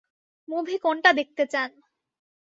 [0.47, 1.69] Movie কোনটা দেখতে চান?